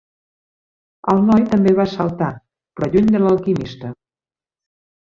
El 1.13 1.21
noi 1.27 1.45
també 1.53 1.75
va 1.81 1.87
saltar, 1.93 2.31
però 2.81 2.91
lluny 2.97 3.17
de 3.19 3.25
l'alquimista. 3.27 3.95